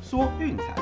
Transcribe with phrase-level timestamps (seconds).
[0.00, 0.74] 说运彩，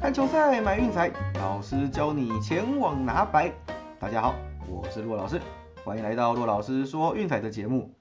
[0.00, 3.52] 看球赛买运彩，老师教你前往拿白。
[3.98, 4.34] 大家好，
[4.68, 5.40] 我是骆老师，
[5.84, 7.94] 欢迎来到骆老师说运彩的节目。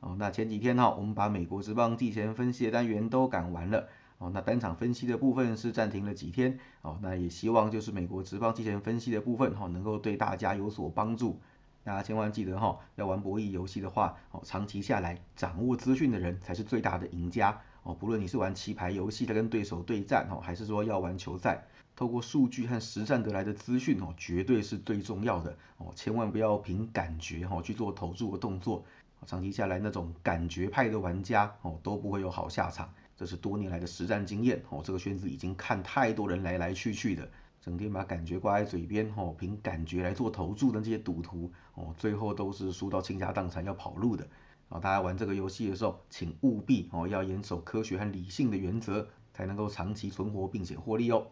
[0.00, 3.86] 哦，那前几天哈，我们把美国职棒季前分析的单元都赶完了。
[4.18, 6.58] 哦，那单场分析的部分是暂停了几天。
[6.82, 11.40] 哦，那也希望就是美国职棒季前分析的部分哈，能够对大家有所帮助。
[11.86, 17.60] 大家千万记得哈，要玩博弈游戏的话，哦，长期下来掌握资讯的人才是最大的赢家。
[17.84, 21.62] 哦，不论你是玩棋牌游戏在跟对手对战哦，还是说要玩球赛，
[21.94, 25.56] 透过数据和实战得来的资讯哦，绝对是最重要的。
[25.78, 28.84] 哦，千万不要凭感觉哈去做投注的动作。
[29.24, 32.92] 长期下来，那种感觉派的玩家哦，都不会有好下场。
[33.16, 37.30] 这是多年来的实战经验哦，这个圈子已经看太多人来来去去的。
[37.60, 44.26] 整天把感觉挂在嘴边，吼，凭感觉来做投注的这些赌徒，哦，最后都是输到倾家荡产要跑路的。
[44.68, 51.28] 啊，大家玩这个游戏的时候，请务必哦要严守科学和理性的原则，才能够长期存活并且获利哦。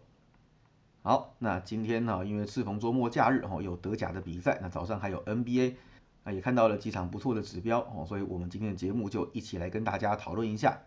[1.03, 5.75] 好，那今天呢，因为适逢周末假日，哦，有德甲的比赛，那早上还有 NBA，
[6.23, 10.83] 那，也看到了几场不错的指标，哦，所以我们今天的节目就一起来跟大家讨论一下。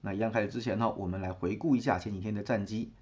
[0.00, 2.92] 那一样开始之前呢，我们来回顾一下前几天的战绩。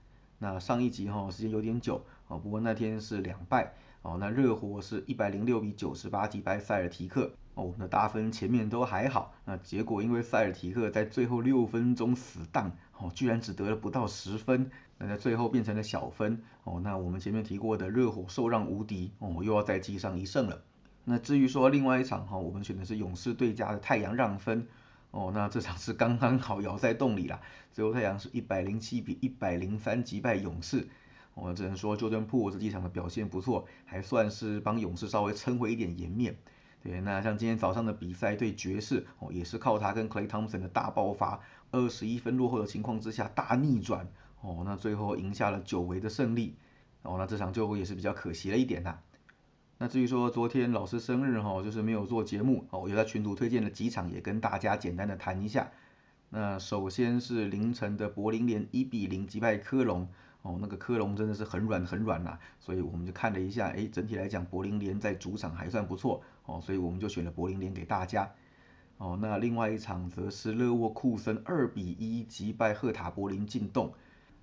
[0.43, 4.17] 那上一集哈时间有点久哦，不过那天是两败哦。
[4.19, 16.81] 那热火是一百零六比九十八击败塞尔提克哦，我们的大分前面都还好，那结果因为塞尔提克在最后六分钟死档哦，居然只得了不到十分，那在最后变成了小分哦。
[16.83, 20.63] 那我们前面提过的热火受让无敌哦，又要再记上一胜了。
[21.05, 24.67] 那至于说另外一场哈，我们选的是勇士对家的太阳让分。
[25.11, 27.41] 哦，那这场是刚刚好咬在洞里啦。
[27.73, 30.89] 最后太阳是一百零七比一百零三击败勇士。
[31.35, 36.37] 我们只能说，Jordan Po 这几场的表现不错，还算是帮勇士稍微撑回一点颜面。
[36.83, 41.41] 对，那像今天早上的比赛对爵士，哦，也是靠他跟 Clay Thompson 的大爆发，
[41.71, 44.09] 二十一分落后的情况之下大逆转。
[44.41, 46.57] 哦，那最后赢下了久违的胜利。
[47.03, 48.99] 哦，那这场最后也是比较可惜了一点呐。
[49.83, 55.71] 那至于说昨天老师生日哈，就是没有做节目哦，我有在群组推荐了几场，也跟大家简单的谈一下。
[56.29, 60.07] 那首先是凌晨的柏林联一比零击败科隆
[60.43, 68.31] 哦，那个科隆真的是很软很软呐，所以我们就看了一下，哎，整体来讲柏林联在主场还算不错哦，所以我们就选了柏林联给大家。
[68.99, 73.95] 哦，那另外一场则是勒沃库森二比一击败赫塔柏林进洞。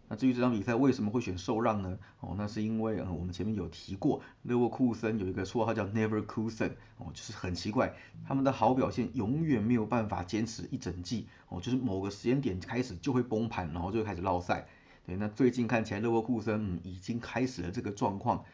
[0.10, 1.98] 那至于这场比赛为什么会选受让呢？
[2.22, 7.94] 哦，那是因为嗯，我们前面有提过，勒沃库森有一个绰号叫 Never Kusen，哦，就是很奇怪，
[8.26, 14.68] 他们的好表现永远没有办法坚持一整季，哦，就是某个时间点开始就会崩盘，然后就开始落赛。
[15.06, 18.46] 对，那最近看起来勒沃库森已经开始了这个状况。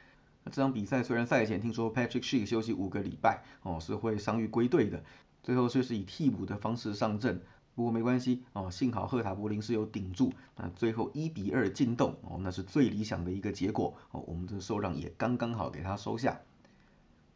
[0.43, 5.03] 那这场比赛虽然赛前听说 Patrick She 休息五个礼拜，哦，是会伤愈归队的，
[5.43, 7.41] 最后却是以替补的方式上阵。
[7.75, 16.39] 不过没关系哦，幸好赫塔柏林是有顶住，那最后一比二进洞哦，那是最理想的一个结果哦，我们的受让也刚刚好给他收下。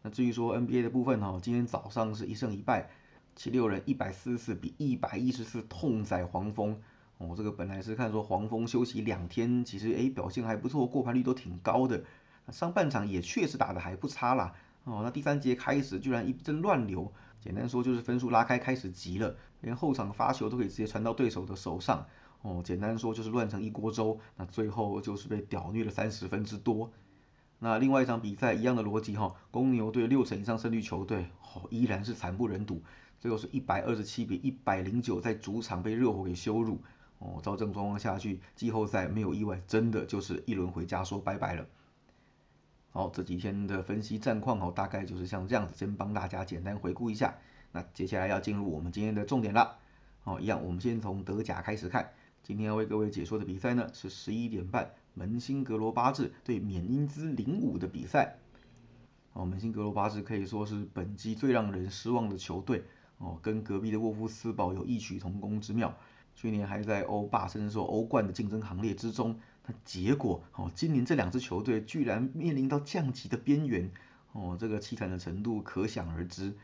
[0.03, 2.89] 那至于说 NBA 的部分哈，今天早上是一胜一败，
[3.35, 6.79] 七六人一百四十四比一百一十四痛宰黄蜂
[7.17, 12.03] 哦，这个本来是看说黄蜂休息两天，其实诶表现还不错，过盘率都挺高的，
[12.51, 14.53] 上半场也确实打得还不差啦
[14.87, 17.11] 哦，那第三节开始居然一阵乱流。
[17.41, 22.05] 简单说就是分数拉开开始急了，连后场发球都可以直接传到对手的手上
[22.41, 22.61] 哦。
[22.63, 26.89] 简单说就是乱成一锅粥，那最后就是被屌虐了三十分之多。
[27.59, 32.81] 那另外一场比赛一样的逻辑哈，公牛队六成以上胜率球队哦依然是惨不忍睹，
[33.19, 36.81] 最后是一百二十七比一百零九在主场被热火给羞辱
[37.19, 37.41] 哦。
[37.43, 41.65] 照这种状况下去，季后赛没有意外，真的就是一轮回家说拜拜了。
[42.97, 47.35] 好，这几天的分析战况哦，大概就是像这样子，先帮大家简单回顾一下。
[47.71, 49.77] 那接下来要进入我们今天的重点了。
[50.23, 52.09] 哦，一样，我们先从德甲开始看。
[52.41, 58.37] 今天要为各位解说的比赛呢，是十一点半门兴格罗巴治对缅因兹零五的比赛。
[59.33, 62.83] 哦，门兴格罗巴治可以说是本季最让人失望的球队。
[63.19, 65.95] 哦，跟隔壁的沃夫斯堡有异曲同工之妙。
[66.33, 69.39] 去年还在欧霸甚至说欧冠的竞争行列之中。
[69.67, 73.91] 那结果哦，今年这两支球队居然面临到降级的边缘
[74.31, 76.55] 哦，这个凄惨的程度可想而知。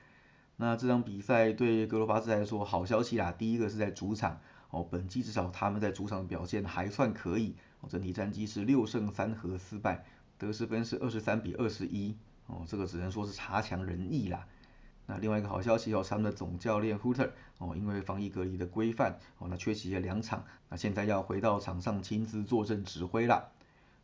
[0.56, 4.40] 那这场比赛对格罗巴兹来说好消息啦，第一个是在主场
[4.70, 7.56] 哦，本季至少他们在主场表现还算可以，
[7.90, 10.06] 整体战绩是六胜三和四败，
[10.38, 12.16] 得失分是二十三比二十一
[12.48, 14.48] 哦，这个只能说是差强人意啦。
[15.06, 23.50] 那另外一个好消息哦，他们的总教练 Hooter 哦，因为防疫隔离的规范哦，那缺席了两场，那现在要回到场上亲自坐镇指挥了。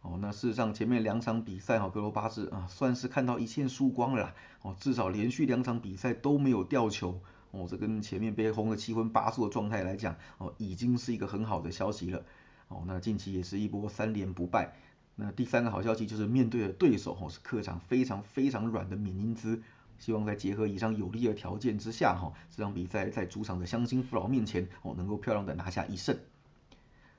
[0.01, 4.35] 哦，那事实上前面两场比赛哈，格罗巴治啊，算是看到一线曙光了啦。
[4.61, 7.19] 哦，至少连续两场比赛都没有掉球
[7.51, 12.23] 哦，这跟前面被轰得七荤八素的状态来讲，哦，已经是一个很好的消息了。
[12.69, 14.75] 哦，那近期也是一波三连不败。
[15.15, 19.61] 那第三个好消息就是面对的对手哦是客场非常非常软的缅因兹，
[19.99, 26.17] 希望在结合以上有利的条件之下哈，这场比赛在主场的香辛父老面前哦能够漂亮的拿下一胜。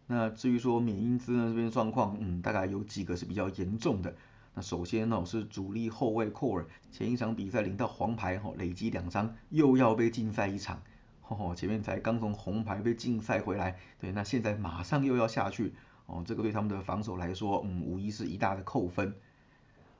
[0.08, 4.12] 那至于说缅因兹呢这边状况，嗯，大概有几个是比较严重的。
[4.54, 10.82] 那首先呢是主力后卫库尔，前一场比赛领到黄牌哈，累积两张又要被禁赛一场。
[11.28, 15.72] 哦，前面才刚从红牌被禁赛回来，对，那现在马上又要下去，
[16.06, 19.14] 哦，这个对他们的防守来说，嗯，无疑是一大的扣分。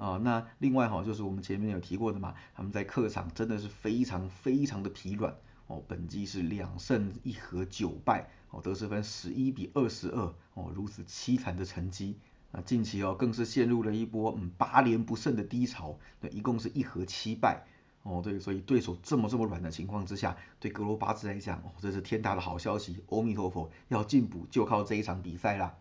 [0.01, 5.35] 啊，那另外哈，就是我们前面有提过的嘛，他们在客场真的是非常非常的疲软，
[5.67, 12.19] 哦，本季是两胜一和九败，哦，得失分十一比二十二，哦，如此凄惨的成绩。
[12.51, 17.67] 那近期哦，更是陷入了一波嗯八连不胜的低潮，对，一共是一和七败。
[18.03, 23.05] 哦，对，所以对手这么这么软的情况之下，对格罗巴兹来讲，哦，这是天大的好消息。
[23.11, 25.77] 阿弥陀佛，要进补就靠这一场比赛啦。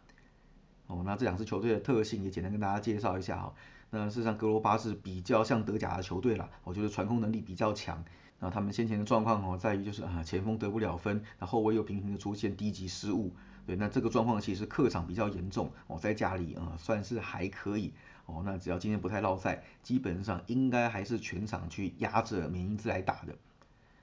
[0.88, 3.54] 哦，那这两支球队的特性也简单跟大家介绍一下哈。
[3.92, 8.04] 那事实上，格罗巴是比较像德甲的球队啦，我觉得传控能力比较强。
[8.40, 13.34] 那他们先前的状况哦，在于就是啊，前锋得不了分，那后卫又频频的出现低级失误。
[13.66, 17.94] 对，那这个状况其实客场比较严重哦，在家里啊算是还可以。
[18.28, 23.36] 哦，那只要今天不太落赛，基本上应该还是全场去压着缅因兹来打的。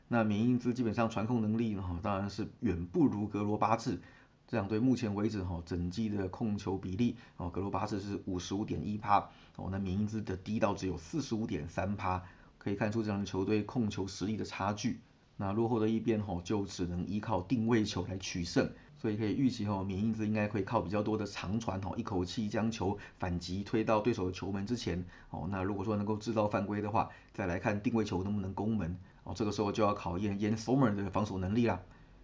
[0.09, 4.01] 那缅因兹基本上传控能力哈，当然是远不如格罗巴治。
[4.49, 9.19] 这两队目前为止哈，整季的控球比例哦，格罗巴茨是五十五点一趴，
[9.57, 12.23] 哦，那缅因兹的低到只有四十五点三趴，
[12.59, 15.01] 可以看出这样的球队控球实力的差距。
[15.37, 18.71] 那落后的一边哈，就只能依靠定位球来取胜。
[18.99, 25.47] 所以可以预期哈，缅因兹应该会靠比较多的长传哈，一口气将球反击推到对手的球门之前哦。
[25.51, 29.35] 那如果说能够制造犯规的话，再来看定位球能不能攻门哦。
[29.37, 31.79] 这个时候就要考验 Yen Sommer 的防守能力啦。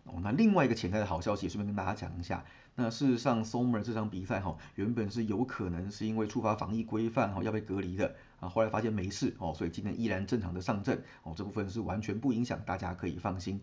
[0.04, 2.44] 哦，那另外一个潜在的好消息，顺便跟大家讲一下。
[2.74, 13.60] 那事实上，Sommer 这场比赛哈，原本是有可能是因为触发防疫规范哈要被隔离的啊，后来发现没事哦，所以今天依然正常的上阵哦，这部分是完全不影响，大家可以放心。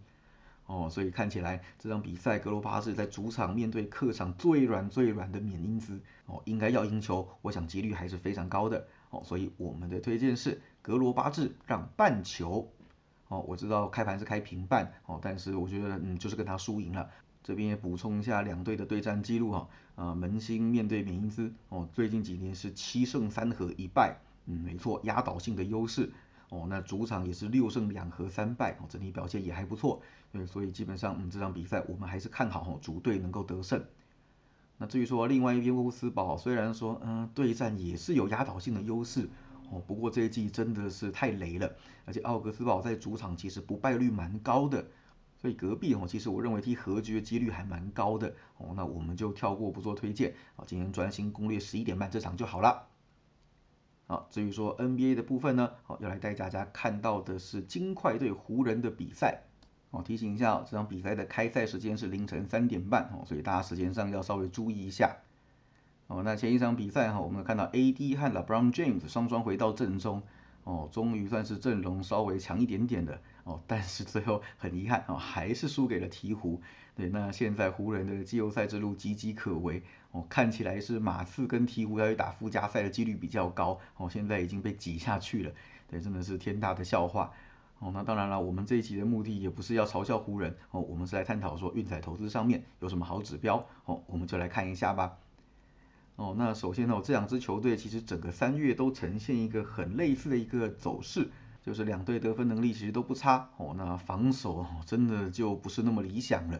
[0.65, 8.87] 哦，所以看起来这场比赛格罗巴是在主场面对客场最软最软的缅因兹，哦，应该要赢球，我想几率还是非常高的。
[9.09, 12.71] 哦，所以我们的推荐是格罗巴治让半球。
[13.29, 17.09] 哦，我知道开盘是开平半，哦，但是我觉得嗯就是跟他输赢了。
[17.41, 26.11] 这边也补充一下两队的对战记录哈，啊，门兴面对缅因兹，哦，最近几年是七胜三和一败，嗯，没错，压倒性的优势。
[26.49, 33.85] 哦，那主场也是六胜两和三败，哦，整体表现也还不错，对，所以基本上，嗯，这场比赛我们还是看好哦，主队能够得胜。
[34.79, 39.29] 那至于说另外一边沃夫斯堡，虽然说，嗯，对战也是有压倒性的优势，
[39.71, 41.71] 哦，不过这一季真的是太雷了，
[42.05, 44.85] 而且奥格斯堡在主场其实不败率蛮高的，
[45.37, 52.87] 所以隔壁哦，其实我认为踢和局的几率还蛮高的，哦，那我们就跳过不做推荐，啊，今天专心攻略十一点半这场就好了。
[54.07, 59.43] 好，至于说 NBA 的部分呢，好，要来带大家看到的是金块对湖人的比赛。
[59.91, 65.15] 哦，提醒一下，这场比赛的开赛时间是凌晨三点半，哦，所以大家时间上要稍微注意一下。
[66.09, 70.23] 哦，那前一场比赛哈，我们看到 AD 和 LeBron James 双双回到阵中，
[70.63, 76.57] 哦，终于算是阵容稍微强一点点的，哦，但是最后很遗憾，哦，还是输给了鹈鹕。
[76.95, 79.83] 对，那现在湖人的季后赛之路岌岌可危。
[80.11, 85.51] 哦，看起来是马刺跟鹈鹕要去打附加赛的几率比较高，哦，现在已经被挤下去了，
[85.87, 87.31] 对，真的是天大的笑话。
[87.77, 95.15] 哦，那当然了，我们这一集的目的也不是要嘲笑湖人，哦，我们是来探讨说运彩投资上面有什么好指标，哦，我们就来看一下吧。
[96.19, 101.29] 哦，那首先呢，这两支球队其实整个三月都呈现一个很类似的一个走势，
[101.63, 106.59] 就是两队得分能力其实都不差，哦，那防守真的就不是那么理想了。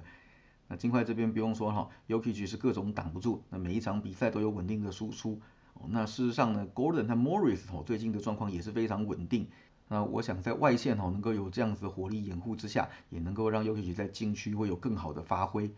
[0.69, 5.41] 那金块这边不用说哈，Yoki 是各种挡不住，那每一场比赛都有稳定的输出。
[5.73, 9.49] 哦，那事实上呢，Gordon 和 Morris 哦最近的状况也是非常稳定。
[9.89, 15.69] 那我想在外线哦能够有这样子的火力掩护之下，也能够让 Yoki 在禁区会有更好的发挥。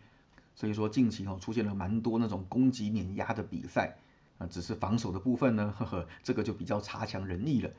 [0.54, 3.96] 所以说近期哦出现了蛮多那种攻击碾压的比赛，
[4.38, 7.70] 啊只是防守的部分呢，呵呵，这个就比较差强人意了。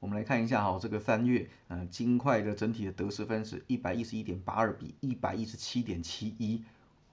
[0.00, 6.64] 我们来看一下哈，这个三月，呃，金块的整体的得失分是一百一十一点八二比一百一十七点七一，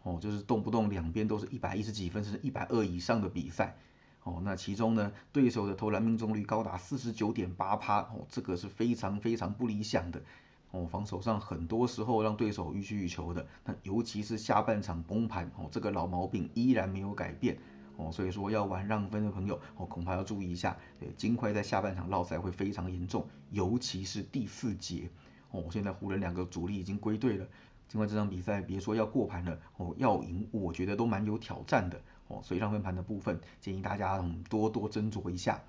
[0.02, 3.76] 哦，就是动不动两边都是一百一十几分，甚至一百二以上的比赛，
[4.24, 10.24] 哦，那其中呢，对手的投篮命中率高达四十九点八趴，哦，这个是非常非常不理想的，
[10.72, 17.58] 哦，防守上很多时候让对手予取予求的，那尤其是下半场崩盘，哦，这个老毛病依然没有改变。
[17.98, 20.78] 哦，所以说要玩让分的朋友，哦，恐怕要注意一下。
[21.02, 25.10] 对，金块在下半场落赛会非常严重，尤其是第四节。
[25.52, 27.46] 哦，现在湖人两个主力已经归队了，
[27.90, 32.00] 尽管这场比赛别说要过盘了，哦，要赢我觉得都蛮有挑战的，
[32.30, 35.62] 哦，所以让分盘的部分建议大家嗯多多斟酌一下。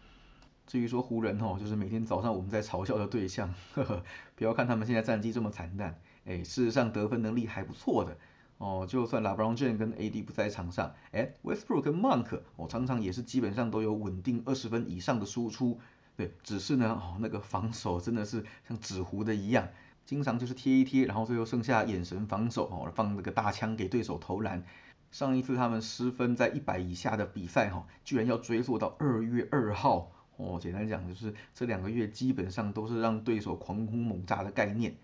[0.71, 4.05] 至于说湖人哦，就是每天早上我们在嘲笑的对象，呵呵，
[4.37, 8.17] 不要看他们现在战绩这么惨淡，哎，事实上得分能力还不错的。
[8.59, 15.81] 哦，就算 LeBron James 跟 AD 不在场上，哎，Westbrook 跟 Monk 哦，常常也是基本上都有稳定二十分以上的输出。
[16.17, 19.67] 对，只是呢，哦，那个防守真的是像纸糊的一样，
[20.07, 24.63] 经常就是贴一贴，然后最后剩下眼神防守哦，放那个大枪给对手投篮。
[25.11, 30.59] 上一次他们失分在一百以下的比赛哈，居然要追溯到二月二号哦。
[30.61, 34.95] 简单讲就是这两个月基本上都是让对手狂轰猛炸的概念。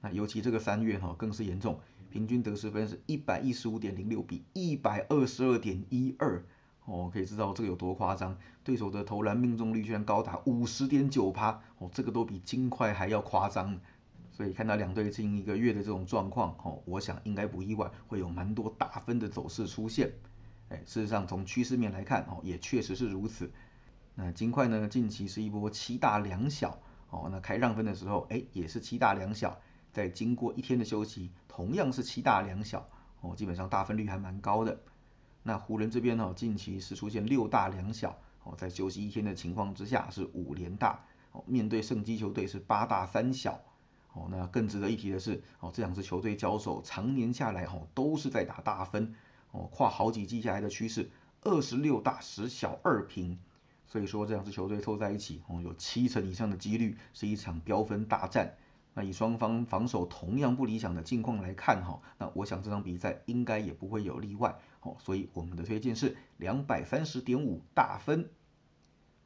[0.00, 1.78] 那尤其这个三月哈更是严重。
[2.10, 6.42] 平均得失分是一百一十五点零六比一百二十二点一二，
[6.86, 8.34] 哦，可以知道这个有多夸张。
[8.64, 13.78] 对手的投篮命中率居然高达五十点九趴，哦，这个都比金块还要夸张。
[14.30, 20.10] 所以看到两队近一个月的这种状况，哦，我想应该不意外，会有蛮多大分的走势出现。
[20.70, 23.50] 哎，事实上从趋势面来看，哦，也确实是如此。
[24.20, 29.60] 那金块呢，近期是一波七大两小，哦，那开让分的时候，哎，也是七大两小。
[29.92, 32.88] 在经过一天的休息，同样是七大两小
[33.20, 34.80] 哦，基本上大分率还蛮高的。
[35.44, 43.60] 那湖人这边呢，近期是出现六大两小哦，在休息一天的情况之下是五连大哦，面对圣基球队是八大三小
[44.14, 44.26] 哦。
[44.32, 49.14] 那更值得一提的是哦，这两支球队交手常年下来哦，都是在打大分
[49.52, 51.08] 哦，跨好几季下来的趋势，
[51.42, 53.38] 二十六大十小二平，
[53.88, 58.54] 所以说这两支球队凑在一起哦，有七成以上的几率是一场飙分大战。
[58.94, 68.28] 那以双方防守同样不理想的境况来看哈，那我想这场比赛应该也不会有例外哦，所以我们的推荐是两百三十点五大分。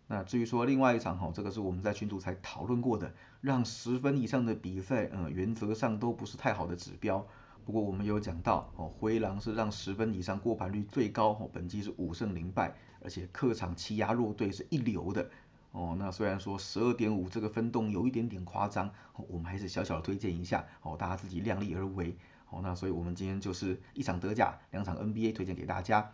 [0.09, 7.27] 那至于说另外一场哈，这个是我们在群组才讨论过的，让十分以上的比赛，嗯，原则上都不是太好的指标。
[7.65, 15.31] 不过我们有讲到哦，灰狼是让十分以上过盘率最高哦，本季是五胜零败，而且客场欺压弱队是一流的。
[15.73, 18.93] 哦，那虽然说十二点五这个分动有一点点夸张，
[19.29, 22.15] 我们还是小小的推荐一下，哦，大家自己量力而为。
[22.51, 26.13] 哦，那所以我们今天就是一场德甲，两场 NBA 推荐给大家。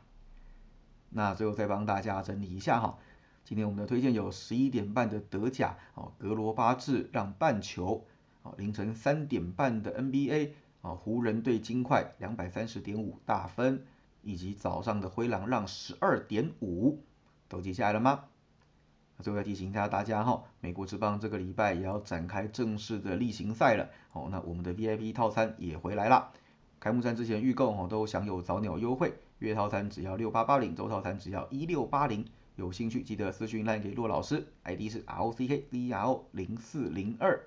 [1.10, 2.98] 那最后再帮大家整理一下哈，
[3.44, 8.04] 今天我们的推荐有十一点半的德甲，哦，格罗巴治让半球，
[8.42, 10.50] 哦，凌晨三点半的 NBA，
[10.82, 13.84] 哦，湖人对金块两百三十点五大分，
[14.22, 17.02] 以及早上的灰狼让十二点五，
[17.48, 18.24] 都记下来了吗？
[19.20, 23.90] 最后要提醒一下大家哈，美国之棒这个礼拜也要展开正式的例行赛了。
[24.12, 26.30] 哦，那我们的 VIP 套餐也回来了。
[26.78, 32.24] 开幕战之前预购哦，都享有早鸟优惠，月套餐只要六八八零，周套餐只要一六八零。
[32.54, 37.40] 有兴趣记得私讯来给骆老师，ID 是 R O C K V R O 零四零二。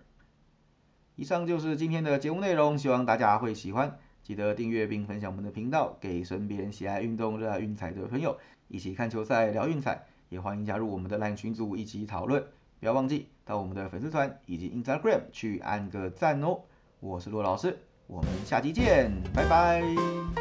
[1.16, 4.00] 以上就是今天的节目内容，希望大家会喜欢。
[4.24, 8.38] 记得订阅并分享我们的频道，给身边喜爱运动、热爱运彩的朋友
[8.68, 10.06] 一起看球赛、聊运彩。
[10.30, 12.42] 也欢迎加入我们的 LINE 群组一起讨论，
[12.80, 16.62] 不要忘记到我们的粉丝团以及 Instagram 去按个赞哦。
[17.02, 20.41] 我是骆老师，我们下期见，拜拜。